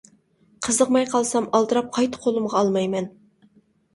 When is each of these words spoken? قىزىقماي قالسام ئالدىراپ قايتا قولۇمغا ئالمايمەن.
قىزىقماي 0.67 1.05
قالسام 1.09 1.49
ئالدىراپ 1.59 1.91
قايتا 1.97 2.21
قولۇمغا 2.23 2.57
ئالمايمەن. 2.61 3.11